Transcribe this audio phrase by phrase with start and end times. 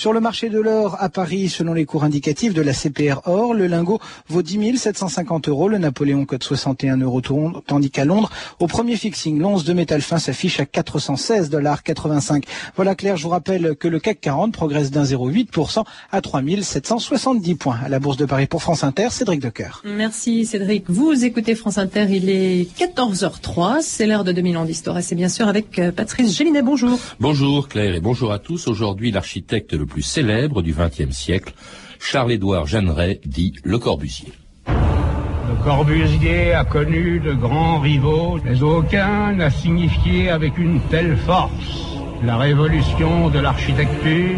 [0.00, 3.52] Sur le marché de l'or à Paris, selon les cours indicatifs de la CPR Or,
[3.52, 8.66] le lingot vaut 10 750 euros, le Napoléon cote 61 euros, tandis qu'à Londres, au
[8.66, 12.46] premier fixing, l'once de métal fin s'affiche à 416 dollars 85.
[12.76, 17.78] Voilà Claire, je vous rappelle que le CAC 40 progresse d'un 0,8% à 3770 points.
[17.84, 19.82] À la Bourse de Paris pour France Inter, Cédric Decoeur.
[19.84, 20.84] Merci Cédric.
[20.88, 25.14] Vous écoutez France Inter, il est 14h03, c'est l'heure de 2000 ans d'histoire et c'est
[25.14, 26.62] bien sûr avec euh, Patrice Gélinet.
[26.62, 26.98] Bonjour.
[27.20, 28.66] Bonjour Claire et bonjour à tous.
[28.66, 31.52] Aujourd'hui, l'architecte le plus célèbre du XXe siècle,
[31.98, 34.32] Charles-Édouard Jeanneret, dit Le Corbusier.
[34.66, 41.90] Le Corbusier a connu de grands rivaux, mais aucun n'a signifié avec une telle force
[42.22, 44.36] la révolution de l'architecture,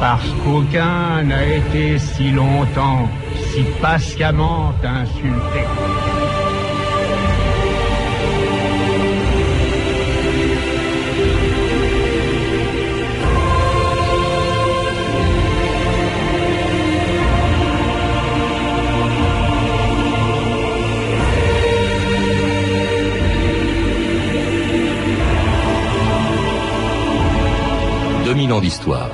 [0.00, 3.08] parce qu'aucun n'a été si longtemps,
[3.52, 6.09] si patiemment insulté.
[28.40, 29.10] 2000 ans d'histoire.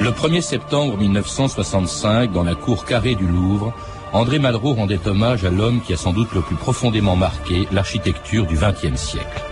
[0.00, 3.74] Le 1er septembre 1965, dans la cour carrée du Louvre,
[4.14, 8.46] André Malraux rendait hommage à l'homme qui a sans doute le plus profondément marqué l'architecture
[8.46, 9.42] du XXe siècle.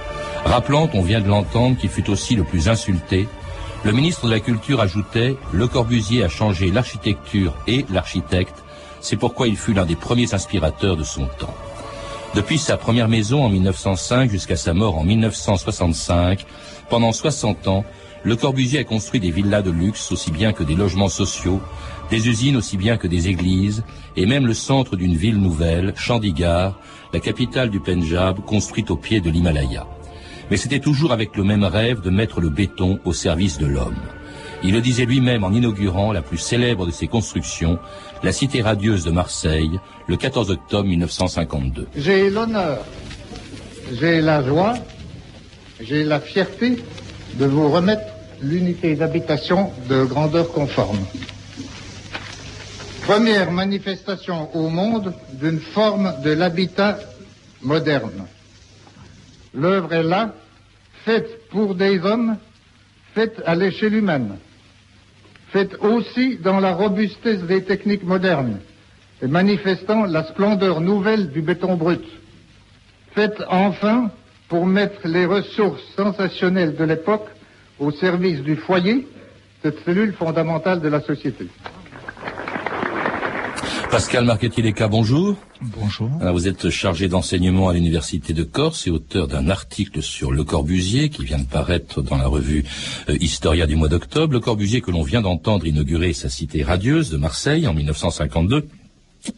[0.46, 3.28] Rappelant, on vient de l'entendre, qu'il fut aussi le plus insulté,
[3.84, 8.62] le ministre de la Culture ajoutait Le Corbusier a changé l'architecture et l'architecte
[9.02, 11.54] c'est pourquoi il fut l'un des premiers inspirateurs de son temps.
[12.34, 16.46] Depuis sa première maison en 1905 jusqu'à sa mort en 1965,
[16.88, 17.84] pendant 60 ans,
[18.22, 21.60] Le Corbusier a construit des villas de luxe aussi bien que des logements sociaux,
[22.08, 23.84] des usines aussi bien que des églises,
[24.16, 26.78] et même le centre d'une ville nouvelle, Chandigarh,
[27.12, 29.86] la capitale du Pendjab, construite au pied de l'Himalaya.
[30.50, 34.00] Mais c'était toujours avec le même rêve de mettre le béton au service de l'homme.
[34.64, 37.78] Il le disait lui-même en inaugurant la plus célèbre de ses constructions,
[38.22, 41.88] la Cité radieuse de Marseille, le 14 octobre 1952.
[41.96, 42.84] J'ai l'honneur,
[43.92, 44.74] j'ai la joie,
[45.80, 46.82] j'ai la fierté
[47.34, 48.02] de vous remettre
[48.40, 50.98] l'unité d'habitation de grandeur conforme.
[53.02, 56.98] Première manifestation au monde d'une forme de l'habitat
[57.62, 58.26] moderne.
[59.54, 60.32] L'œuvre est là,
[61.04, 62.36] faite pour des hommes,
[63.14, 64.36] faite à l'échelle humaine
[65.52, 68.58] faite aussi dans la robustesse des techniques modernes
[69.20, 72.04] et manifestant la splendeur nouvelle du béton brut.
[73.14, 74.10] Faite enfin
[74.48, 77.28] pour mettre les ressources sensationnelles de l'époque
[77.78, 79.06] au service du foyer,
[79.62, 81.46] cette cellule fondamentale de la société.
[83.92, 85.36] Pascal Marchetti-Leca, bonjour.
[85.60, 86.08] Bonjour.
[86.32, 91.10] vous êtes chargé d'enseignement à l'Université de Corse et auteur d'un article sur Le Corbusier
[91.10, 92.64] qui vient de paraître dans la revue
[93.10, 94.32] euh, Historia du mois d'octobre.
[94.32, 98.66] Le Corbusier que l'on vient d'entendre inaugurer sa cité radieuse de Marseille en 1952.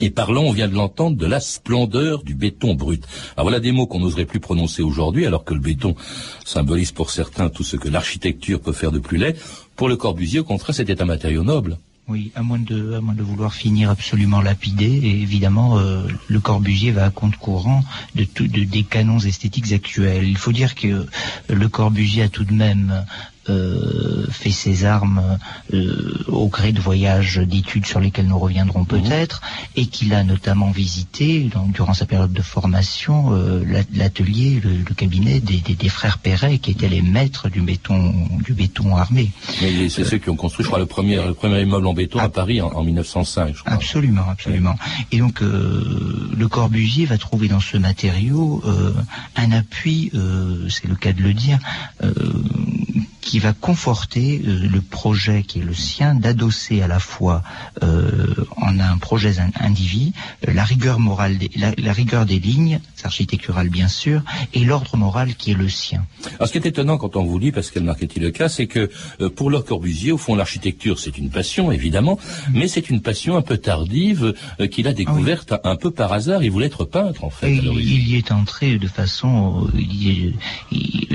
[0.01, 3.05] Et parlant, on vient de l'entendre, de la splendeur du béton brut.
[3.37, 5.97] Alors voilà des mots qu'on n'oserait plus prononcer aujourd'hui, alors que le béton
[6.45, 9.35] symbolise pour certains tout ce que l'architecture peut faire de plus laid.
[9.75, 11.77] Pour le Corbusier, au contraire, c'était un matériau noble.
[12.07, 16.39] Oui, à moins de, à moins de vouloir finir absolument lapidé, et évidemment, euh, le
[16.39, 17.83] Corbusier va à compte courant
[18.15, 20.29] de, tout, de des canons esthétiques actuels.
[20.29, 21.07] Il faut dire que
[21.49, 23.07] le Corbusier a tout de même
[23.51, 25.39] euh, fait ses armes
[25.75, 28.87] euh, au gré de voyages d'études sur lesquels nous reviendrons mhm.
[28.87, 29.43] peut-être,
[29.77, 33.63] et qu'il a notamment visité, durant sa période de formation, euh,
[33.93, 38.97] l'atelier, le, cabinet des, des, frères Perret, qui étaient les maîtres du béton, du béton
[38.97, 39.31] armé.
[39.61, 42.21] Mais c'est ceux qui ont construit, je crois, le premier, le premier immeuble en béton
[42.21, 43.73] à, Paris en, 1905, je crois.
[43.75, 44.75] Absolument, absolument.
[45.13, 48.63] Et donc, le Corbusier va trouver dans ce matériau
[49.37, 50.11] un appui,
[50.71, 51.59] c'est le cas de le dire,
[53.25, 57.43] qui va conforter euh, le projet qui est le sien d'adosser à la fois
[57.83, 60.13] euh, en un projet individu
[60.47, 65.53] euh, la rigueur morale, la, rigueur des lignes architecturales bien sûr, et l'ordre moral qui
[65.53, 66.05] est le sien.
[66.37, 68.67] Alors ce qui est étonnant quand on vous lit, parce qu'elle marquait le cas, c'est
[68.67, 68.91] que
[69.37, 72.19] pour leur Corbusier, au fond, l'architecture c'est une passion évidemment,
[72.49, 72.59] mm.
[72.59, 74.35] mais c'est une passion un peu tardive
[74.71, 76.43] qu'il a ah découverte un peu par hasard.
[76.43, 77.53] Il voulait être peintre en fait.
[77.53, 79.69] il, y est entré de façon,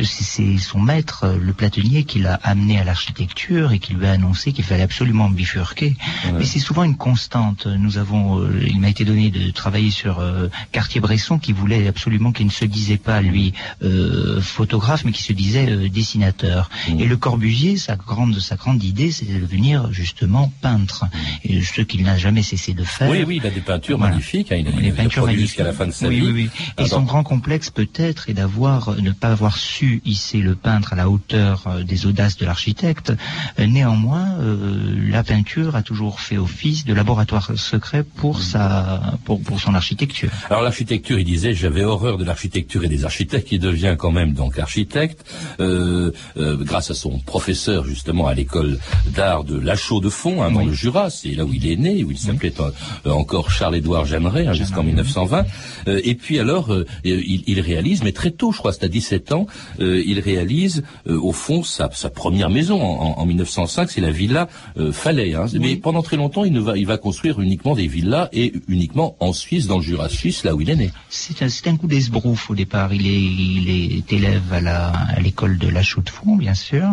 [0.04, 4.52] c'est son maître, le platonnier qui l'a amené à l'architecture et qui lui a annoncé
[4.52, 5.96] qu'il fallait absolument bifurquer.
[6.38, 7.68] Mais c'est souvent une constante.
[7.68, 11.88] Nous avons, euh, il m'a été donné de travailler sur euh, Cartier-Bresson qui voulait disait
[11.90, 13.54] absolument qu'il ne se disait pas lui
[13.84, 16.70] euh, photographe, mais qu'il se disait euh, dessinateur.
[16.90, 17.00] Mmh.
[17.00, 21.06] Et le Corbusier, sa grande sa grande idée, c'était de devenir justement peintre,
[21.44, 23.10] et ce qu'il n'a jamais cessé de faire.
[23.10, 24.14] Oui, oui, il a des peintures Voilà.
[24.14, 24.52] magnifiques.
[24.52, 25.48] hein, il a, a peintures magnifiques.
[25.48, 26.26] jusqu'à la fin de sa oui, vie.
[26.28, 26.84] Oui, oui.
[26.84, 30.96] Et son grand complexe peut-être est d'avoir ne pas avoir su hisser le peintre à
[30.96, 33.14] la hauteur euh, des audaces de l'architecte.
[33.58, 39.60] Néanmoins, euh, la peinture a toujours fait office de laboratoire secret pour sa pour, pour
[39.60, 40.30] son architecture.
[40.50, 43.51] Alors l'architecture, il disait, j'avais horreur de l'architecture et des architectes.
[43.51, 45.24] Il devient quand même donc architecte
[45.60, 48.80] euh, euh, grâce à son professeur justement à l'école
[49.16, 50.66] d'art de La Chaux-de-Fonds, hein, dans Oui.
[50.68, 51.12] le Jura.
[51.12, 54.81] C'est là où il est né, où il s'appelait euh, encore Charles-Édouard Jeanneret hein, jusqu'en
[54.83, 55.45] 1920.
[55.88, 58.88] Euh, et puis alors, euh, il, il réalise, mais très tôt, je crois, c'est à
[58.88, 59.45] 17 ans,
[59.80, 64.01] euh, il réalise euh, au fond sa, sa première maison en, en- en 1905, c'est
[64.01, 64.48] la villa
[64.80, 65.36] euh, Fallet.
[65.36, 65.45] hein.
[65.54, 69.16] Mais pendant très longtemps, il, ne va, il va construire uniquement des villas et uniquement
[69.19, 70.89] en Suisse, dans le Jura suisse, là où il est né.
[71.10, 72.94] C'est c'est un coup d'esbrouf au départ.
[72.94, 76.86] Il est, il est élève à la à l'école de la Chaux-de-Fonds, bien sûr,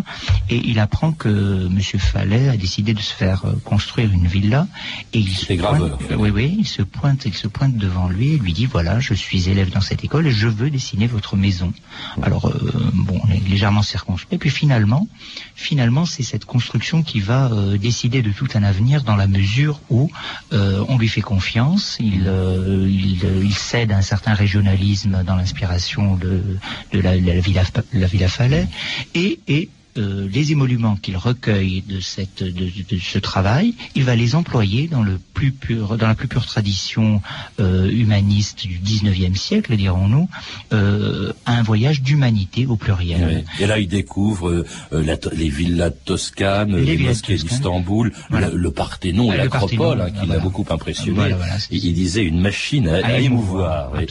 [0.51, 4.67] et il apprend que Monsieur Fallet a décidé de se faire euh, construire une villa.
[5.13, 8.33] Et il se graveur, pointe- oui, oui, il se pointe, il se pointe devant lui
[8.33, 11.37] et lui dit voilà, je suis élève dans cette école et je veux dessiner votre
[11.37, 11.73] maison.
[12.23, 14.41] Alors euh, bon, légèrement circonspect.
[14.41, 15.07] Puis finalement,
[15.55, 19.81] finalement, c'est cette construction qui va euh, décider de tout un avenir dans la mesure
[19.91, 20.11] où
[20.53, 22.27] euh, on lui fait confiance, il,
[22.89, 24.35] il, il cède à un certain
[25.25, 26.43] dans l'inspiration de,
[26.93, 27.63] la, la Villa,
[27.93, 28.07] la
[29.49, 29.69] et
[29.99, 32.51] euh, les émoluments qu'il recueille de, cette, de,
[32.89, 36.47] de ce travail, il va les employer dans, le plus pur, dans la plus pure
[36.47, 37.21] tradition
[37.61, 40.29] euh, humaniste du 19e siècle, dirons-nous,
[40.73, 43.45] euh, à un voyage d'humanité au pluriel.
[43.61, 48.51] Et là, il découvre euh, la les villas toscanes, Les les, mosquées d'Istanbul, Voilà.
[48.51, 50.43] le, le Parthénon, Ah, le l'acropole, hein, qui ah, l'a voilà.
[50.43, 51.15] beaucoup impressionné.
[51.17, 51.39] Voilà,
[51.71, 54.07] il, il disait une machine à, À à émouvoir, oui.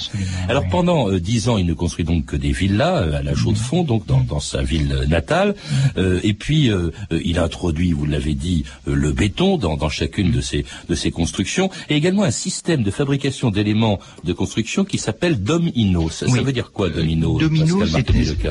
[0.50, 0.70] Alors oui.
[0.72, 4.06] pendant euh, dix ans, il ne construit donc que des villas à la Chaux-de-Fonds, donc
[4.08, 5.56] dans, dans sa ville natale.
[5.98, 6.92] Euh, et puis euh,
[7.24, 11.70] il introduit, vous l'avez dit, euh, le béton dans, dans chacune de ses de constructions,
[11.90, 16.10] et également un système de fabrication d'éléments de construction qui s'appelle domino.
[16.10, 17.80] Ça, ça veut dire quoi domino Domino,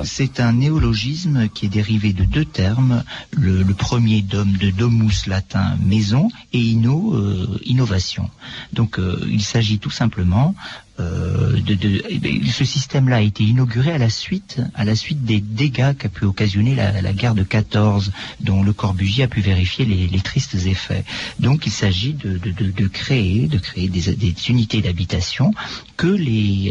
[0.04, 3.04] c'est- un néologisme qui est dérivé de deux termes.
[3.32, 8.28] Le, le premier dom de domus latin maison et inno euh, innovation.
[8.72, 8.98] Donc
[9.28, 10.54] il s'agit tout simplement
[11.00, 15.96] euh, eh ce système-là a été inauguré à la suite à la suite des dégâts
[15.96, 20.54] qu'a pu occasionner la, guerre de 14, dont le Corbusier a pu vérifier les, tristes
[20.66, 21.04] effets.
[21.40, 22.38] Donc il s'agit de,
[22.86, 24.10] créer de créer des,
[24.48, 25.52] unités d'habitation
[25.96, 26.14] que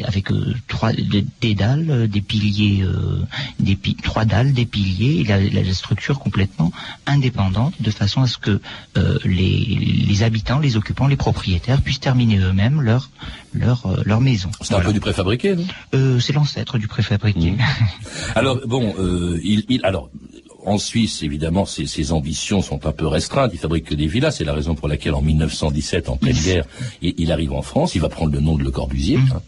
[0.07, 2.85] avec euh, trois de- des dalles, euh, des piliers,
[4.03, 6.71] trois dalles, des piliers, et la, structure complètement
[7.05, 8.61] indépendante, de façon à ce que
[9.25, 13.09] les, habitants, les occupants, les propriétaires puissent terminer eux-mêmes leur
[13.53, 14.49] leur leur maison.
[14.61, 15.65] C'est un peu du préfabriqué, non?
[15.95, 17.51] Euh, c'est l'ancêtre du préfabriqué.
[17.51, 17.57] Mmh.
[18.35, 20.09] Alors bon, euh, il, il- alors
[20.65, 23.51] en Suisse, évidemment, ses, ses ambitions sont un peu restreintes.
[23.53, 24.31] Il fabrique que des villas.
[24.31, 26.63] C'est la raison pour laquelle, en 1917, en pleine guerre,
[27.01, 27.95] il, il arrive en France.
[27.95, 29.41] Il va prendre le nom de Le Corbusier, hein,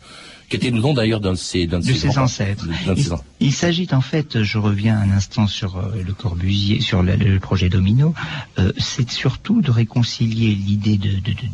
[0.50, 2.68] qui était le nom d'ailleurs d'un de ses, de ancêtres.
[2.86, 6.82] d'un de ses Il, s'agit en fait, je reviens un instant sur euh, le Corbusier,
[6.82, 8.14] sur le, le projet Domino,
[8.60, 11.12] euh, c'est surtout de réconcilier l'idée de,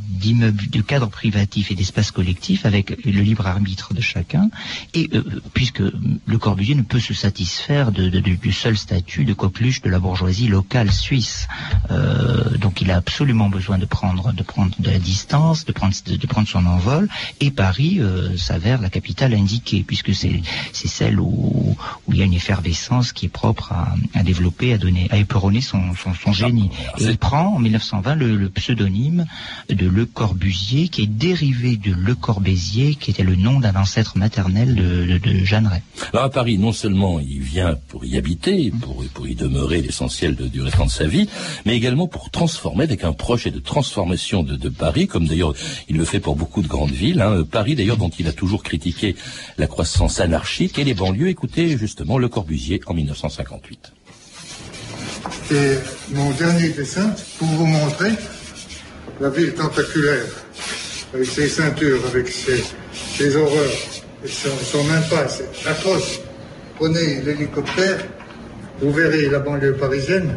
[0.10, 4.50] d'immeuble, de cadre privatif et d'espace collectif avec le libre arbitre de chacun,
[4.94, 5.24] et euh,
[5.54, 10.00] puisque le Corbusier ne peut se satisfaire de, du seul statut de coqueluche de la
[10.00, 11.48] bourgeoisie locale suisse,
[12.60, 16.28] donc il a absolument besoin de prendre, de prendre de la distance, de prendre, de,
[16.28, 17.08] prendre son envol,
[17.40, 18.36] et Paris euh,
[18.82, 20.42] la capitale indiquée, puisque c'est
[20.74, 21.76] c'est celle où,
[22.08, 25.18] où il y a une effervescence qui est propre à, à développer, à donner, à
[25.18, 26.70] éperonner son, son, son génie.
[27.00, 29.26] Et il prend en 1920 le, le pseudonyme
[29.70, 34.18] de Le Corbusier, qui est dérivé de Le Corbésier, qui était le nom d'un ancêtre
[34.18, 35.84] maternel de, de, de Jeanneret.
[36.14, 40.36] Alors à Paris, non seulement il vient pour y habiter, pour, pour y demeurer l'essentiel
[40.36, 41.28] de- du restant de sa vie,
[41.66, 45.54] mais également pour transformer avec un projet de transformation de, de Paris, comme d'ailleurs
[45.90, 47.22] il le fait pour beaucoup de grandes villes.
[47.22, 47.44] hein.
[47.50, 49.18] Paris d'ailleurs dont il a toujours critiqué
[49.58, 51.28] la croissance anarchique et les banlieues.
[51.28, 53.92] Écoutez justement Le Corbusier en 1958.
[55.52, 55.74] Et
[56.14, 58.12] mon dernier dessin, pour vous montrer
[59.20, 60.24] la ville tentaculaire,
[61.14, 63.78] avec ses ceintures, avec ses, horreurs,
[64.26, 66.22] son, son impasse atroce.
[66.78, 68.00] Prenez l'hélicoptère,
[68.82, 70.34] vous verrez la banlieue parisienne,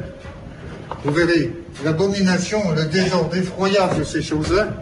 [1.05, 1.53] vous verrez
[1.85, 4.75] l'abomination, le désordre effroyable de ces choses-là.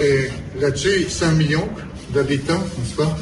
[0.00, 0.28] Et
[0.60, 1.68] là-dessus, 5 millions
[2.12, 3.16] d'habitants, n'est-ce pas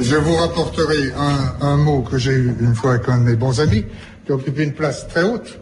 [0.00, 3.36] Je vous rapporterai un, un mot que j'ai eu une fois avec un de mes
[3.36, 3.84] bons amis,
[4.24, 5.58] qui occupait une place très haute.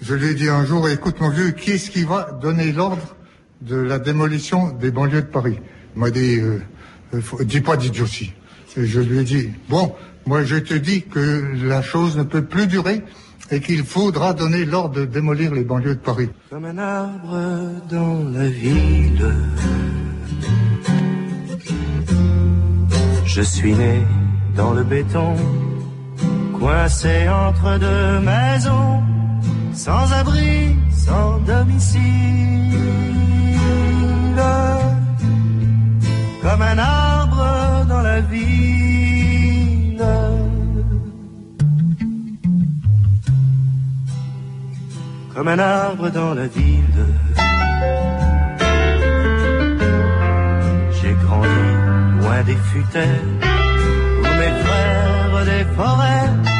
[0.00, 3.16] Je lui ai dit un jour, écoute mon vieux, qui est-ce qui va donner l'ordre
[3.60, 5.58] de la démolition des banlieues de Paris?
[5.94, 6.58] Il m'a dit, euh,
[7.44, 8.32] dis pas d'idiotie.
[8.76, 9.94] Et je lui ai dit, bon,
[10.26, 13.02] moi je te dis que la chose ne peut plus durer
[13.50, 16.30] et qu'il faudra donner l'ordre de démolir les banlieues de Paris.
[16.50, 17.38] Comme un arbre
[17.90, 19.34] dans la ville,
[23.34, 24.02] je suis né
[24.54, 25.34] dans le béton,
[26.58, 29.02] coincé entre deux maisons,
[29.72, 32.02] sans abri, sans domicile.
[36.42, 40.04] Comme un arbre dans la ville.
[45.34, 47.06] Comme un arbre dans la ville.
[52.44, 53.20] Des futaies
[54.18, 56.51] où mes frères des forêts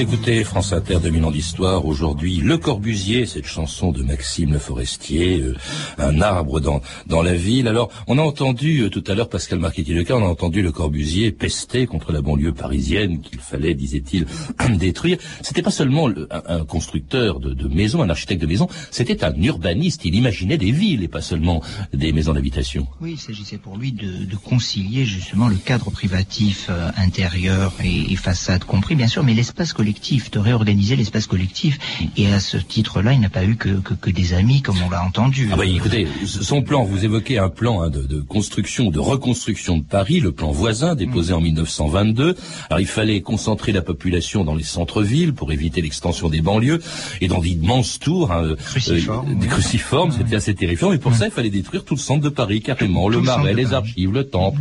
[0.00, 1.84] Écoutez France Inter 2000 ans d'histoire.
[1.84, 5.54] Aujourd'hui, Le Corbusier, cette chanson de Maxime Le Forestier, euh,
[5.98, 7.68] un arbre dans dans la ville.
[7.68, 11.32] Alors, on a entendu euh, tout à l'heure Pascal Marchetti-Leca, on a entendu Le Corbusier
[11.32, 14.24] pester contre la banlieue parisienne qu'il fallait, disait-il,
[14.78, 15.18] détruire.
[15.42, 19.22] C'était pas seulement le- un, un constructeur de, de maisons, un architecte de maisons, c'était
[19.22, 20.06] un urbaniste.
[20.06, 22.86] Il imaginait des villes et pas seulement des maisons d'habitation.
[23.02, 28.10] Oui, il s'agissait pour lui de, de concilier justement le cadre privatif euh, intérieur et,
[28.12, 31.78] et façade compris, bien sûr, mais l'espace collectif, de réorganiser l'espace collectif.
[32.16, 34.90] Et à ce titre-là, il n'a pas eu que, que, que des amis, comme on
[34.90, 35.48] l'a entendu.
[35.52, 39.78] Ah bah écoutez, son plan, vous évoquez un plan hein, de, de construction, de reconstruction
[39.78, 42.36] de Paris, le plan voisin déposé en 1922.
[42.68, 46.80] Alors il fallait concentrer la population dans les centres-villes pour éviter l'extension des banlieues
[47.20, 50.90] et dans d'immenses tours, hein, euh, Cruciformes, euh, des cruciformes, c'était assez terrifiant.
[50.90, 53.26] Mais pour ça, il fallait détruire tout le centre de Paris carrément, le Tout le
[53.26, 53.74] centre marais, les Paris.
[53.74, 54.60] archives, le temple.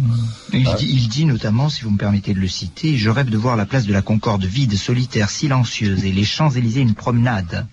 [0.54, 3.38] Il, dit, il dit notamment, si vous me permettez de le citer, je rêve de
[3.38, 7.66] voir la place de la Concorde vide, solitaire, silencieuse, et les Champs-Élysées une promenade.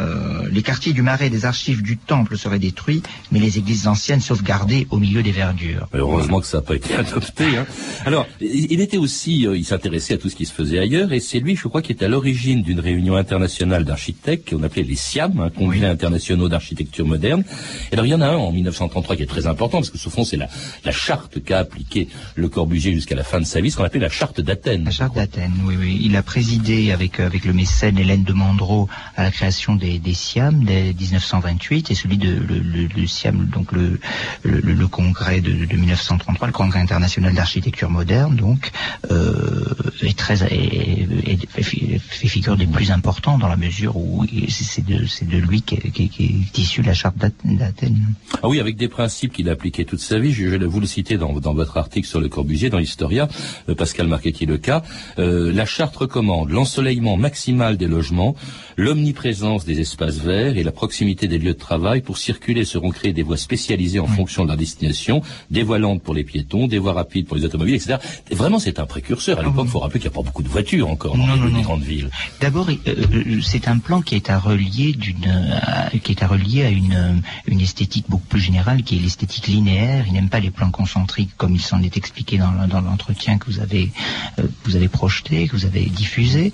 [0.00, 4.20] Euh, les quartiers du Marais des archives du Temple seraient détruits, mais les églises anciennes
[4.20, 5.88] sauvegardées au milieu des verdures.
[5.94, 7.56] Heureusement que ça n'a pas été adopté.
[7.56, 7.66] Hein.
[8.04, 11.12] Alors, il il était aussi, euh, il s'intéressait à tout ce qui se faisait ailleurs,
[11.12, 14.82] et c'est lui, je crois, qui est à l'origine d'une réunion internationale d'architectes qu'on appelait
[14.82, 15.84] les SIAM, hein, Congrès Oui.
[15.86, 17.44] internationaux d'architecture moderne.
[17.90, 19.98] Et alors, il y en a un en 1933 qui est très important, parce que
[19.98, 20.48] ce fond, c'est la,
[20.84, 24.00] la charte qu'a appliquée Le Corbusier jusqu'à la fin de sa vie, ce qu'on appelait
[24.00, 24.84] la charte d'Athènes.
[24.84, 26.00] La charte d'Athènes, oui, oui.
[26.02, 29.98] Il a présidé avec, euh, avec le mécène Hélène de Mandreau à la création des,
[29.98, 32.58] des SIAM dès 1928 et celui de le,
[32.96, 34.00] le, SIAM, donc le,
[34.44, 38.70] le, congrès de, de 1933, le congrès international d'architecture moderne, donc,
[39.10, 39.64] euh,
[40.02, 41.98] est très, est- fait,
[42.28, 46.08] figure des plus importants dans la mesure où c'est de, c'est de lui qu'est qu'est-
[46.08, 48.14] qu'est issue la charte d'Ath- d'Athènes.
[48.42, 50.32] Ah oui, avec des principes qu'il a appliqués toute sa vie.
[50.32, 53.28] Je, je vous le citer dans, dans votre article sur le Corbusier, dans l'Historia,
[53.68, 54.82] euh, Pascal Marchetti le cas.
[55.18, 58.36] La charte recommande l'ensoleillement maximal des logements,
[58.76, 62.02] l'omniprésence des espaces verts et la proximité des lieux de travail.
[62.02, 66.02] Pour circuler seront créées des voies spécialisées en fonction de leur destination, des voies lentes
[66.02, 67.96] pour les piétons, des voies rapides pour les automobiles, etc.
[68.30, 69.40] Et vraiment, c'est un précurseur.
[69.40, 71.34] À l'époque, il faut rappeler qu'il n'y a pas beaucoup de voitures encore dans Non,
[71.34, 71.60] les, non, les non.
[71.62, 72.10] grandes villes.
[72.40, 76.28] D'abord, euh, euh, c'est un plan qui est à relier d'une, à- qui est à
[76.28, 77.14] relier à une, euh,
[77.48, 80.04] une esthétique beaucoup plus générale, qui est l'esthétique linéaire.
[80.06, 83.46] Il n'aime pas les plans concentriques, comme il s'en est expliqué dans, dans l'entretien que
[83.46, 83.90] vous avez,
[84.38, 86.51] euh, que vous avez projeté, que vous avez diffusé.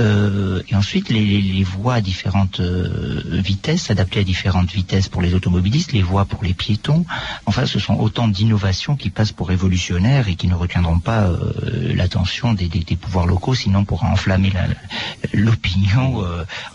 [0.00, 5.08] Euh, et ensuite, les, les, les voies à différentes euh, vitesses, adaptées à différentes vitesses
[5.08, 7.04] pour les automobilistes, les voies pour les piétons.
[7.46, 11.92] Enfin, ce sont autant d'innovations qui passent pour révolutionnaires et qui ne retiendront pas euh,
[11.94, 14.68] l'attention des, des, des pouvoirs locaux, sinon pour enflammer la-
[15.38, 16.22] l'opinion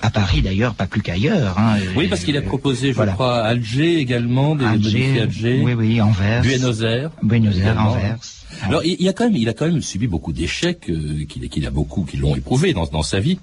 [0.01, 1.57] à Paris d'ailleurs, pas plus qu'ailleurs.
[1.57, 1.77] hein.
[1.95, 3.13] Oui, parce qu'il a proposé, je voilà.
[3.13, 7.11] crois, Alger également, des modifier Alger, oui, oui, Anvers, Buenos Aires.
[7.21, 7.79] Buenos Aires.
[7.79, 8.17] Anvers.
[8.61, 10.81] Alors, il a quand même, il a quand même subi beaucoup d'échecs,
[11.27, 13.39] qu'il qu'il a beaucoup, qui l'ont éprouvé dans, sa vie.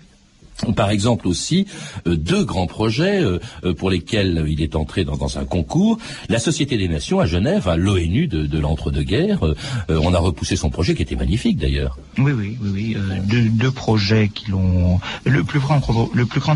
[0.76, 1.66] Par exemple aussi
[2.06, 5.98] euh, deux grands projets euh, euh, pour lesquels il est entré dans, un concours.
[6.28, 9.40] La Société des Nations à Genève, à l'ONU de, de l'entre-deux-guerres.
[9.88, 11.98] on a repoussé son projet qui était magnifique d'ailleurs.
[12.18, 13.50] Oui, oui, oui, oui.
[13.50, 15.00] deux, projets qui l'ont.
[15.24, 15.80] Le plus grand,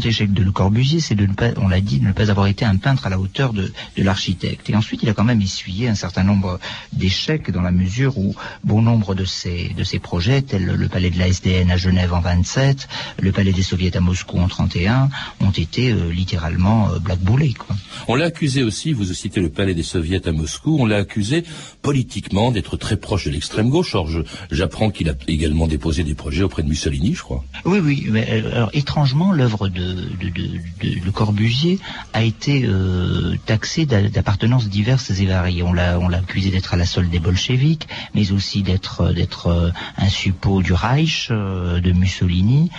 [0.05, 2.47] échec de Le Corbusier, c'est de ne pas, on l'a dit, de ne pas avoir
[2.47, 4.69] été un peintre à la hauteur de, l'architecte.
[4.71, 6.59] Et ensuite, il a quand même essuyé un certain nombre
[6.93, 8.35] d'échecs dans la mesure où
[8.65, 12.13] bon nombre de ces de ces projets, tels le palais de la SDN à Genève
[12.13, 12.89] en 27,
[13.21, 15.09] le palais des Soviets à Moscou en 31
[15.41, 17.55] ont été littéralement blackboulés.
[17.55, 17.77] Quoi.
[18.09, 21.45] On l'a accusé aussi, vous citez le palais des soviets à Moscou, on l'a accusé
[21.83, 23.95] politiquement d'être très proche de l'extrême gauche.
[23.95, 24.09] Or,
[24.51, 27.45] j'apprends qu'il a également déposé des projets auprès de Mussolini, je crois.
[27.65, 28.07] Oui, oui.
[28.11, 31.79] Mais, alors, étrangement, l'œuvre de, de, de, de, Corbusier
[32.13, 35.63] a été euh, taxée d'appartenances diverses et variées.
[35.63, 39.49] On l'a, on l'a accusé d'être à la solde des bolcheviks, mais aussi d'être, d'être
[39.49, 42.71] euh, un suppôt du Reich, euh, de Mussolini.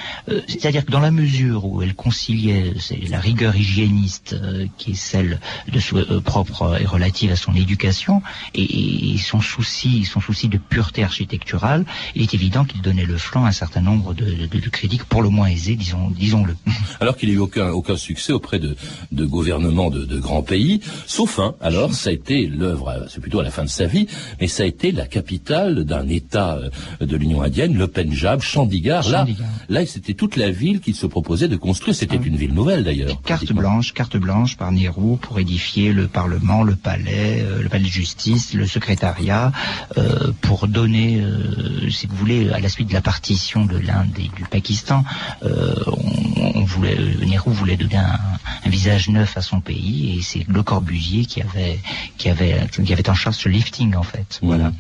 [0.48, 2.74] C'est-à-dire que dans la mesure où elle conciliait
[3.10, 4.36] la rigueur hygiéniste
[4.78, 5.40] qui est celle
[5.72, 8.24] de propre et relative à son éducation
[8.56, 11.86] et, son souci, son souci de pureté architecturale,
[12.16, 15.04] il est évident qu'il donnait le flanc à un certain nombre de, de, de critiques
[15.04, 16.56] pour le moins aisés, disons, disons-le.
[17.00, 18.76] Alors qu'il n'y a eu aucun, aucun succès auprès de,
[19.12, 21.54] de gouvernements de, de grands pays, sauf un.
[21.62, 24.08] Alors, ça a été l'œuvre, c'est plutôt à la fin de sa vie,
[24.42, 29.08] mais ça a été la capitale d'un État euh, de l'Union indienne, le Pendjab, Chandigarh.
[29.10, 29.28] Là,
[29.70, 31.96] là, c'était toute la ville qu'il se proposait de construire.
[31.96, 33.20] C'était ah une ville nouvelle d'ailleurs.
[33.24, 37.86] Carte blanche, carte blanche par Nehru pour édifier le Parlement, le palais, euh, le palais
[37.86, 39.52] de justice, le secrétariat,
[39.98, 44.14] euh, pour donner, euh, si vous voulez, à la suite de la partition de l'Inde
[44.20, 45.04] et du Pakistan,
[45.44, 48.20] euh, on, on, voulait, Nehru voulait donner un,
[48.66, 51.80] un, visage neuf à son pays, et c'est Le Corbusier qui avait,
[52.18, 54.40] qui avait, qui avait en charge ce lifting en fait.
[54.42, 54.46] Mmh.
[54.46, 54.72] Voilà.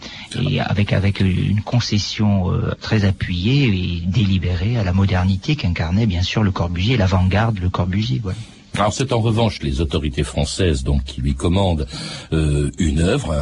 [0.41, 6.43] Et avec avec une concession très appuyée et délibérée à la modernité qu'incarnait bien sûr
[6.43, 8.19] Le Corbusier, l'avant-garde Le Corbusier.
[8.21, 8.37] Voilà.
[8.77, 11.87] Alors c'est en revanche les autorités françaises donc qui lui commandent
[12.33, 13.33] euh, une œuvre,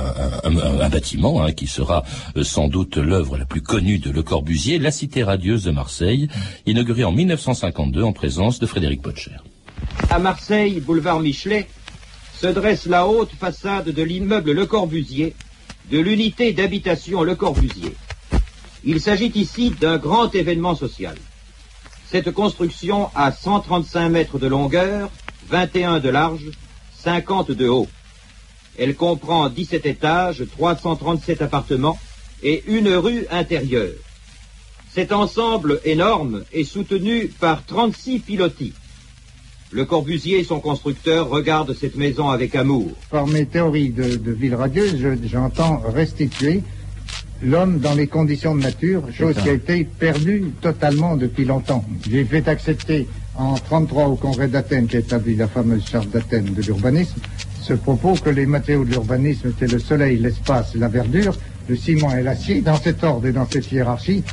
[0.44, 2.04] un, bâtiment hein, qui sera
[2.38, 6.28] euh, sans doute l'œuvre la plus connue de Le Corbusier, la Cité radieuse de Marseille,
[6.68, 9.38] inaugurée en 1952 en présence de Frédéric Potcher.
[10.12, 11.68] À Marseille, boulevard Michelet,
[12.40, 15.34] se dresse la haute façade de l'immeuble Le Corbusier,
[15.90, 17.96] de l'unité d'habitation Le Corbusier.
[18.86, 21.16] Il s'agit ici d'un grand événement social.
[22.12, 25.10] Cette construction a 135 mètres de longueur
[25.50, 26.52] 21 de large,
[27.00, 27.88] 50 de haut.
[28.78, 32.00] Elle comprend 17 étages, 337 appartements
[32.42, 33.94] et une rue intérieure.
[34.94, 38.74] Cet ensemble énorme est soutenu par 36 pilotis.
[39.72, 42.92] Le Corbusier et son constructeur regardent cette maison avec amour.
[43.10, 46.62] Par mes théories de, ville radieuse, j'entends restituer
[47.42, 51.84] l'homme dans les conditions de nature, chose qui a été perdue totalement depuis longtemps.
[52.08, 56.54] J'ai fait accepter en 33 au Congrès d'Athènes qui a établi la fameuse charte d'Athènes
[56.54, 57.20] de l'urbanisme,
[57.62, 61.36] ce propos que les matériaux de l'urbanisme étaient le soleil, l'espace, la verdure,
[61.68, 64.24] le ciment et l'acier, dans cet ordre et dans cette hiérarchie,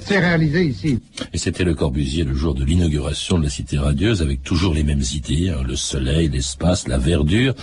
[0.00, 0.98] c'est réalisé ici.
[1.32, 4.84] Et c'était le Corbusier le jour de l'inauguration de la Cité radieuse, avec toujours les
[4.84, 7.54] mêmes idées, hein, le soleil, l'espace, la verdure,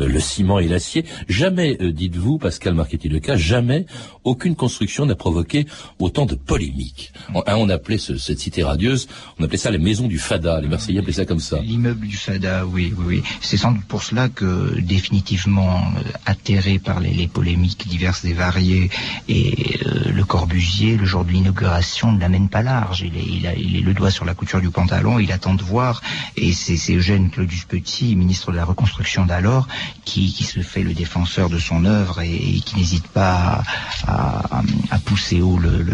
[0.00, 1.04] euh, le ciment et l'acier.
[1.28, 3.86] Jamais, euh, dites-vous, Pascal Marchetti le cas, jamais
[4.24, 5.66] aucune construction n'a provoqué
[5.98, 7.12] autant de polémiques.
[7.34, 11.00] On, on appelait cette Cité radieuse, on appelait ça les maisons du Fada, les Marseillais
[11.00, 11.60] appelaient ça comme ça.
[11.60, 13.22] L'immeuble du Fada, oui, oui, oui.
[13.40, 18.34] C'est sans doute pour cela que, définitivement euh, atterré par les, les polémiques diverses et
[18.34, 18.90] variées, et
[19.28, 23.02] euh, le Corbusier, le jour de l'inauguration, ne l'amène pas large.
[23.02, 26.00] Il est, a, le doigt sur la couture du pantalon, il attend de voir.
[26.36, 29.68] Et c'est Eugène Claudius Petit, ministre de la Reconstruction d'alors,
[30.04, 33.62] qui, se fait le défenseur de son œuvre et, qui n'hésite pas
[34.06, 34.62] à,
[35.04, 35.84] pousser haut le,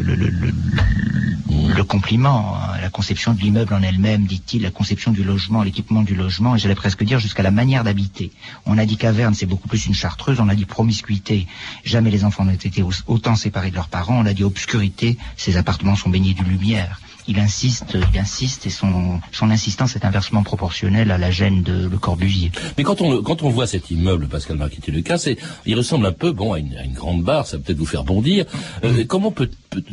[1.94, 2.58] compliment.
[2.82, 6.58] La conception de l'immeuble en elle-même, dit-il, la conception du logement, l'équipement du logement, et
[6.58, 8.32] j'allais presque dire jusqu'à la manière d'habiter.
[8.66, 11.46] On a dit caverne, c'est beaucoup plus une chartreuse, on a dit promiscuité.
[11.84, 15.18] Jamais les enfants on a été autant séparés de leurs parents, on a dit obscurité,
[15.36, 20.04] ces appartements sont baignés de lumière il insiste, il insiste, et son, son insistance est
[20.04, 22.52] inversement proportionnelle à la gêne de Le Corbusier.
[22.76, 26.06] Mais quand on, quand on voit cet immeuble, Pascal Marquetti le cas, c'est, il ressemble
[26.06, 28.44] un peu, bon, à une, grande barre, ça va peut-être vous faire bondir.
[28.84, 29.50] Euh, comment peut,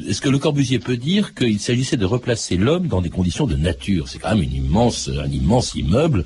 [0.07, 3.55] est-ce que Le Corbusier peut dire qu'il s'agissait de replacer l'homme dans des conditions de
[3.55, 4.09] nature?
[4.09, 6.25] C'est quand même une immense, un immense immeuble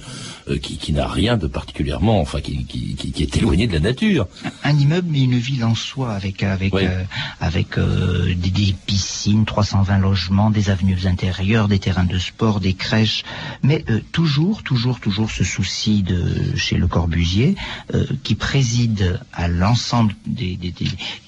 [0.50, 3.80] euh, qui, qui n'a rien de particulièrement, enfin, qui, qui, qui, est éloigné de la
[3.80, 4.28] nature.
[4.64, 7.04] Un immeuble, mais une ville en soi, avec, avec, euh,
[7.40, 13.24] avec des, des piscines, 320 logements, des avenues intérieurs, des terrains de sport, des crèches,
[13.64, 17.56] mais euh, toujours, toujours, toujours ce souci de chez Le Corbusier
[17.94, 20.74] euh, qui préside à l'ensemble des, des,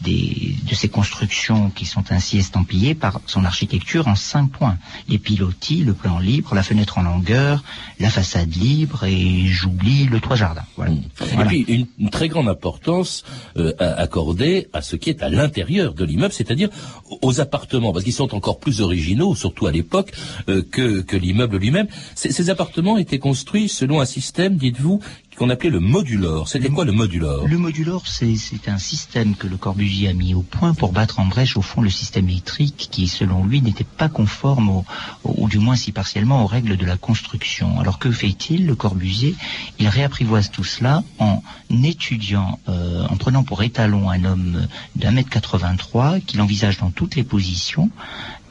[0.01, 4.77] des, de ces constructions qui sont ainsi estampillées par son architecture en cinq points
[5.07, 7.63] les pilotis, le plan libre, la fenêtre en longueur,
[7.99, 10.63] la façade libre et j'oublie le toit jardin.
[10.75, 10.93] Voilà.
[10.93, 13.23] Et puis une, très grande importance
[13.57, 16.69] euh, accordée à ce qui est à l'intérieur de l'immeuble, c'est-à-dire
[17.21, 20.11] aux appartements, parce qu'ils sont encore plus originaux, surtout à l'époque,
[20.49, 21.87] euh, que, que l'immeuble lui-même.
[22.15, 25.01] Ces, appartements étaient construits selon un système, dites-vous,
[25.37, 26.47] qu'on appelait le modulor.
[26.47, 27.47] C'était quoi le modulor?
[27.47, 31.25] Le modulor, c'est un système que le Corbusier a mis au point pour battre en
[31.25, 34.85] brèche, au fond, le système électrique qui, selon lui, n'était pas conforme, au,
[35.23, 37.79] ou du moins si partiellement, aux règles de la construction.
[37.79, 39.35] Alors que fait-il, le Corbusier?
[39.77, 41.43] Il réapprivoise tout cela en
[41.83, 47.15] étudiant, euh, en prenant pour étalon un homme d'un mètre 83 qu'il envisage dans toutes
[47.15, 47.89] les positions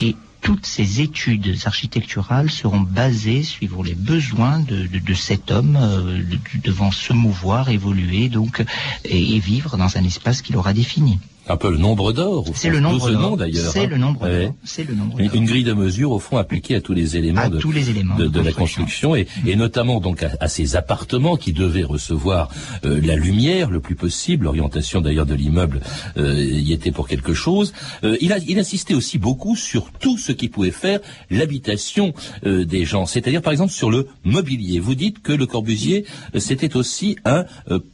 [0.01, 0.14] et
[0.47, 6.23] toutes ces études architecturales seront basées suivant les besoins de, cet homme euh,
[6.63, 8.65] devant se mouvoir, évoluer donc
[9.05, 12.45] et vivre dans un espace qu'il aura défini un peu le nombre d'or.
[12.55, 13.73] C'est le nombre d'or d'ailleurs.
[13.73, 14.55] C'est le nombre d'or.
[14.65, 17.59] C'est le nombre Une, grille de mesure au fond appliquée à tous les éléments, de,
[17.59, 21.85] tous les éléments de, la construction et, et, notamment donc à, ces appartements qui devaient
[21.85, 22.51] recevoir
[22.85, 24.47] euh, la lumière le plus possible.
[24.47, 25.81] L'orientation d'ailleurs de l'immeuble
[26.17, 27.73] euh, y était pour quelque chose.
[28.03, 32.13] Euh, il, a, il insistait aussi beaucoup sur tout ce qui pouvait faire l'habitation
[32.45, 34.79] des gens, c'est-à-dire par exemple sur le mobilier.
[34.81, 36.05] Vous dites que le Corbusier
[36.39, 37.45] c'était aussi un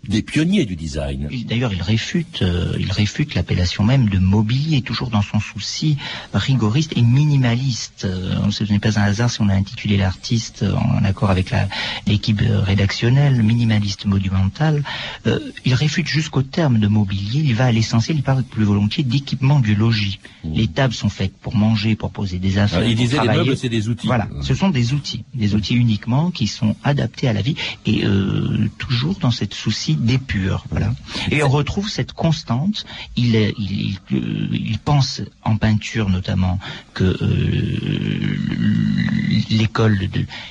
[0.08, 1.28] des pionniers du design.
[1.46, 2.42] D'ailleurs, il réfute,
[2.78, 5.96] il réfute la l'appellation même de mobilier, toujours dans son souci
[6.32, 8.04] rigoriste et minimaliste.
[8.04, 11.52] Euh, ce n'est pas un hasard si on a intitulé l'artiste en accord avec
[12.06, 14.84] l'équipe rédactionnelle, minimaliste monumental.
[15.26, 19.02] Euh, il réfute jusqu'au terme de mobilier, il va à l'essentiel, il parle plus volontiers
[19.02, 20.20] d'équipement du logis.
[20.44, 20.52] Mmh.
[20.54, 22.84] Les tables sont faites pour manger, pour poser des affaires.
[22.84, 24.06] il disait les meubles, c'est des outils.
[24.06, 28.04] Voilà, ce sont des outils, des outils uniquement qui sont adaptés à la vie et
[28.04, 30.64] euh, toujours dans cette souci d'épure.
[30.70, 30.92] Voilà.
[31.30, 32.84] Et on retrouve cette constante.
[33.16, 36.58] Il il, pense en peinture notamment
[36.94, 38.36] que euh,
[39.50, 39.98] l'école,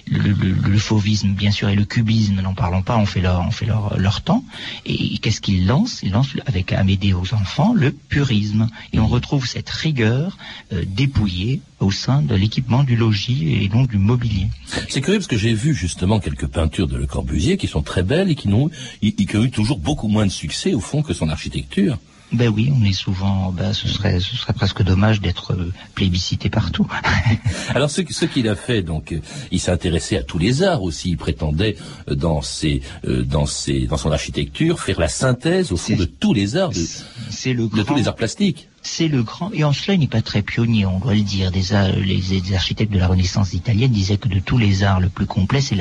[0.08, 4.44] le, fauvisme bien sûr et le cubisme, n'en parlons pas, on fait leur, temps.
[4.86, 8.68] Et qu'est-ce qu'il lance Il lance avec Amédée aux enfants le purisme.
[8.94, 10.38] Et on retrouve cette rigueur
[10.74, 14.48] euh, dépouillée au sein de l'équipement du logis et donc du mobilier.
[14.90, 18.04] C'est curieux parce que j'ai vu justement quelques peintures de Le Corbusier qui sont très
[18.04, 21.30] belles et qui, qui ont eu toujours beaucoup moins de succès au fond que son
[21.30, 21.98] architecture.
[22.32, 23.52] Ben oui, on est souvent.
[23.52, 26.88] Ben, ce serait, ce serait presque dommage d'être euh, plébiscité partout.
[27.76, 29.20] Alors ce, ce qu'il a fait, donc, euh,
[29.52, 31.10] il s'intéressait à tous les arts aussi.
[31.10, 31.76] Il prétendait
[32.08, 36.34] euh, dans ses, dans ses, dans son architecture faire la synthèse au fond de tous
[36.34, 39.94] les arts, de, le de tous les arts plastiques c'est le grand, et en cela
[39.94, 41.52] il n'est pas très pionnier, on doit le dire.
[41.52, 41.62] Des,
[42.04, 45.62] les, architectes de la Renaissance italienne disaient que de tous les arts, le plus complet,
[45.62, 45.78] c'est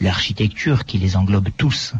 [0.00, 1.94] l'architecture qui les englobe tous.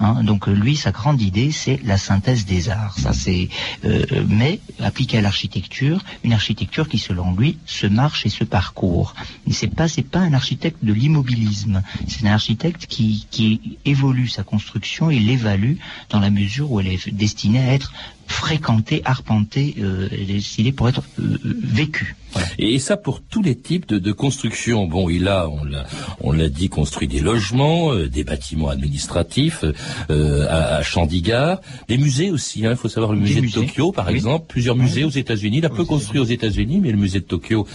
[0.00, 0.22] Hein.
[0.22, 2.98] Donc lui, sa grande idée, c'est la synthèse des arts.
[2.98, 3.48] Ça, c'est,
[3.84, 9.14] euh, mais appliqué à l'architecture, une architecture qui, selon lui, se marche et se parcourt.
[9.50, 11.82] C'est pas, c'est pas un architecte de l'immobilisme.
[12.06, 15.76] C'est un architecte qui, qui évolue sa construction et l'évalue
[16.10, 17.92] dans la mesure où elle est destinée à être
[18.26, 22.16] fréquenté, arpenté, euh, décidé pour être euh, vécu.
[22.58, 24.86] Et ça pour tous les types de, de construction.
[24.86, 25.84] Bon, il a, on l'a,
[26.20, 29.64] on l'a dit, construit des logements, euh, des bâtiments administratifs
[30.10, 32.60] euh, à, à Chandigarh, des musées aussi.
[32.60, 35.58] Il hein, faut savoir le musée, de Tokyo, par exemple, plusieurs musées aux États-Unis.
[35.58, 37.66] Il a peu construit aux États-Unis, mais le musée de Tokyo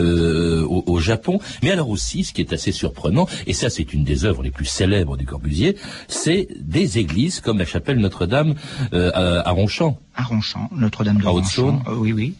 [0.00, 1.38] euh, au, au, Japon.
[1.62, 4.50] Mais alors aussi, ce qui est assez surprenant, et ça c'est une des œuvres les
[4.50, 5.76] plus célèbres du Corbusier,
[6.08, 8.54] c'est des églises comme la chapelle Notre-Dame
[8.92, 11.82] euh, à, à Ronchamp à Ronchamp, Notre-Dame de Ronchamp.
[11.88, 12.34] Euh, oui, oui,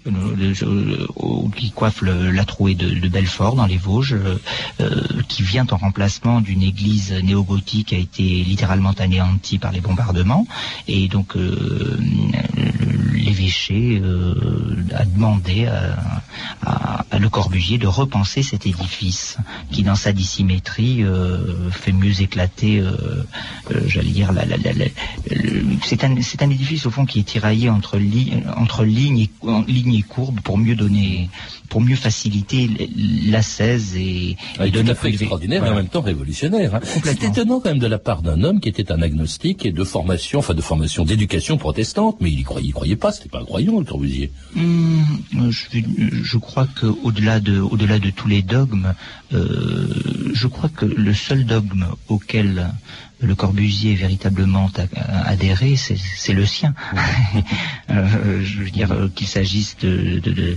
[1.54, 4.16] qui coiffe la trouée de, Belfort dans les Vosges,
[4.80, 9.80] euh, qui vient en remplacement d'une église néo-gothique qui a été littéralement anéantie par les
[9.80, 10.46] bombardements.
[10.88, 11.98] Et donc euh,
[13.46, 14.02] l'évêché
[14.94, 19.38] a demandé à, Le Corbusier de repenser cet édifice
[19.70, 21.04] qui, dans sa dissymétrie,
[21.70, 22.82] fait mieux éclater,
[23.86, 24.44] j'allais dire, la,
[25.84, 27.98] c'est un, un édifice au fond qui est tiraillé entre,
[28.56, 29.30] entre lignes et,
[29.68, 31.30] ligne et courbe pour mieux donner,
[31.68, 32.68] pour mieux faciliter
[33.28, 36.74] l'assaise et, et tout à fait extraordinaire et en même temps révolutionnaire.
[36.76, 36.80] Hein.
[37.04, 39.84] C'est étonnant quand même de la part d'un homme qui était un agnostique et de
[39.84, 43.84] formation, enfin de formation d'éducation protestante, mais il y croyait, croyait pas, c'était pas le
[43.84, 44.30] Corbusier.
[44.56, 48.94] Hum, je, crois que au-delà de, au-delà de tous les dogmes,
[49.32, 49.88] euh,
[50.32, 52.68] je crois que le seul dogme auquel
[53.20, 54.70] le Corbusier véritablement
[55.24, 56.74] adhéré, c'est le sien.
[57.88, 60.56] Euh, je veux dire euh, qu'il s'agisse de, de,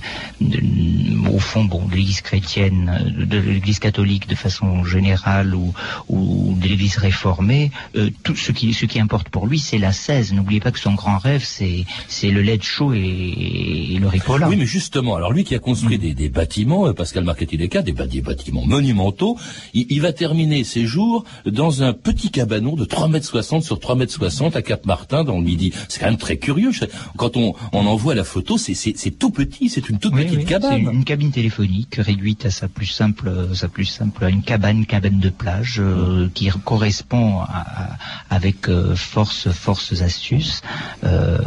[1.32, 5.74] au fond, bon, de l'Église chrétienne, de, l'Église catholique de façon générale ou,
[6.10, 9.94] ou de l'Église réformée, euh, tout ce qui, ce qui importe pour lui, c'est la
[9.94, 10.34] 16.
[10.34, 14.50] N'oubliez pas que son grand rêve, c'est c'est le lait de chaud et, le ripolla.
[14.50, 16.02] Oui, mais justement, alors lui qui a construit mm.
[16.02, 19.38] des, des, bâtiments, Pascal Marchetti des, des bâtiments monumentaux,
[19.76, 23.64] il, il va terminer ses jours dans un petit cabinet cabanon de 3 mètres 60
[23.64, 25.72] sur 3 mètres 60 à Cap-Martin dans le Midi.
[25.88, 26.72] C'est quand même très curieux.
[27.16, 30.82] Quand on, on en voit la photo, c'est tout petit, c'est une toute petite cabane.
[30.84, 34.88] C'est une cabine téléphonique réduite à sa plus simple, sa plus simple, à une cabane,
[34.88, 37.98] cabane de plage euh, qui correspond à,
[38.32, 40.64] avec euh, force, forces astuces,
[41.04, 41.38] euh,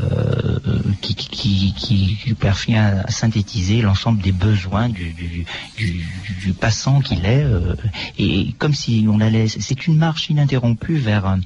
[1.00, 5.44] qui, qui, qui, qui parvient à synthétiser l'ensemble des besoins du, du,
[5.76, 6.04] du,
[6.44, 7.44] du passant qu'il est,
[8.18, 11.36] et comme si on allait, c'est une marche ininterrompue vers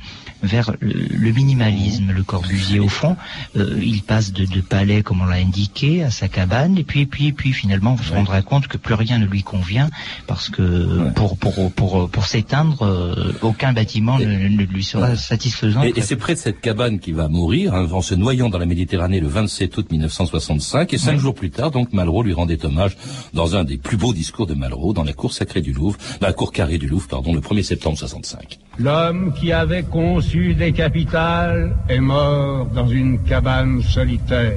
[0.43, 2.13] vers le minimalisme.
[2.15, 3.17] Le Corbusier, au fond,
[3.57, 7.01] euh, il passe de, de, palais, comme on l'a indiqué, à sa cabane, et puis,
[7.01, 9.91] et puis, et puis, finalement, on se rendra compte que plus rien ne lui convient,
[10.27, 15.83] parce que pour, pour, pour, pour s'éteindre, euh, aucun bâtiment ne, lui sera satisfaisant.
[15.83, 18.67] Et, c'est près de cette cabane qu'il va mourir, hein, en se noyant dans la
[18.67, 22.97] Méditerranée le 27 août 1965, et cinq jours plus tard, donc, Malraux lui rendait hommage
[23.33, 26.33] dans un des plus beaux discours de Malraux, dans la cour sacrée du Louvre, la
[26.33, 28.59] cour carrée du Louvre, pardon, le 1er septembre 65.
[28.79, 34.53] L'homme qui avait conçu des capitales est mort dans une cabane solitaire.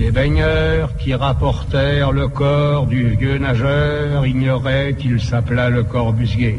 [0.00, 6.58] Les baigneurs qui rapportèrent le corps du vieux nageur ignoraient qu'il s'appelait le Corbusier.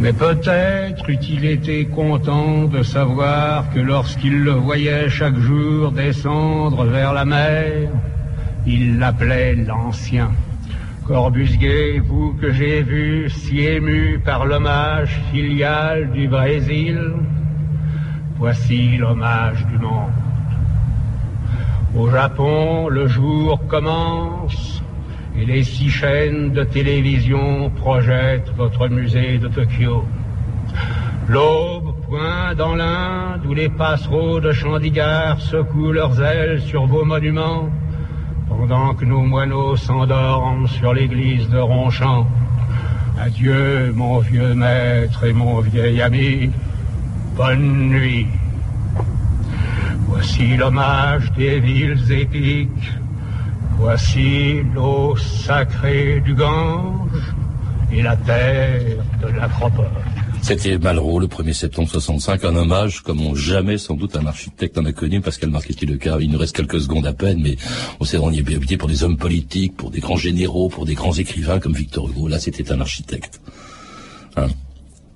[0.00, 7.14] Mais peut-être eût-il été content de savoir que lorsqu'il le voyait chaque jour descendre vers
[7.14, 7.88] la mer,
[8.66, 10.30] il l'appelait l'ancien.
[11.06, 17.12] Corbusier, vous que j'ai vu si ému par l'hommage filial du Brésil,
[18.36, 20.12] voici l'hommage du monde.
[21.96, 24.82] Au Japon, le jour commence
[25.36, 30.04] et les six chaînes de télévision projettent votre musée de Tokyo.
[31.28, 37.68] L'aube pointe dans l'Inde où les passereaux de Chandigarh secouent leurs ailes sur vos monuments
[38.60, 42.26] pendant que nos moineaux s'endorment sur l'église de Ronchamp.
[43.18, 46.50] Adieu, mon vieux maître et mon vieil ami.
[47.36, 48.26] Bonne nuit.
[50.08, 52.90] Voici l'hommage des villes épiques.
[53.78, 57.32] Voici l'eau sacrée du Gange
[57.90, 60.19] et la terre de l'acropole.
[60.42, 64.84] C'était Malraux, le 1er septembre 65, un hommage comme jamais sans doute un architecte en
[64.84, 66.18] a connu, Pascal Marchetti cas.
[66.20, 67.56] Il nous reste quelques secondes à peine, mais
[68.00, 68.42] on s'est rendu
[68.76, 72.26] pour des hommes politiques, pour des grands généraux, pour des grands écrivains comme Victor Hugo.
[72.26, 73.40] Là, c'était un architecte.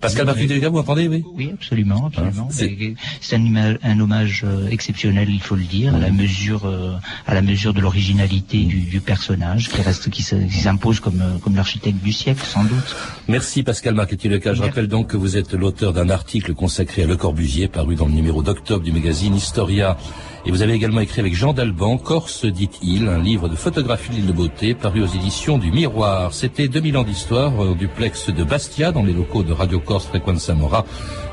[0.05, 1.25] Pascal Martin vous entendez, oui?
[1.35, 2.49] Oui, absolument, absolument.
[2.51, 6.93] C'est un, un, hommage euh, exceptionnel, il faut le dire, à la mesure, euh,
[7.27, 11.57] à la mesure de l'originalité du, du, personnage, qui reste, qui s'impose comme, euh, comme
[11.57, 12.97] l'architecte du siècle, sans doute.
[13.29, 14.53] Merci Pascal Marchetti-Leca.
[14.53, 18.07] Je rappelle donc que vous êtes l'auteur d'un article consacré à Le Corbusier, paru dans
[18.07, 19.97] le numéro d'octobre du magazine Historia.
[20.46, 24.16] Et vous avez également écrit avec Jean Dalban, Corse dit-il, un livre de photographie de
[24.16, 26.35] l'île de beauté paru aux éditions du Miroir.
[26.35, 30.50] C'était 2000 ans d'histoire au duplex de Bastia dans les locaux de Radio Corse Fréquence
[30.50, 30.85] Mora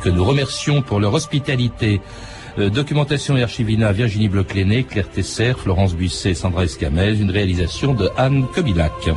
[0.01, 1.99] que nous remercions pour leur hospitalité.
[2.57, 8.09] Euh, documentation et archivina Virginie bloch Claire Tesser, Florence Busset, Sandra Escamez, une réalisation de
[8.17, 9.09] Anne Kobilac.